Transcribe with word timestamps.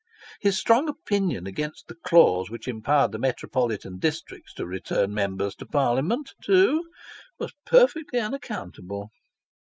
His 0.39 0.57
strong 0.57 0.89
opinion 0.89 1.45
against 1.45 1.87
the 1.87 1.93
clause 1.93 2.49
which 2.49 2.67
empowered 2.67 3.11
the 3.11 3.19
metropolitan 3.19 3.99
districts 3.99 4.51
to 4.55 4.65
return 4.65 5.13
Members 5.13 5.53
to 5.57 5.67
Parliament, 5.67 6.33
too, 6.43 6.85
was 7.37 7.53
perfectly 7.67 8.17
unaccountable. 8.19 9.11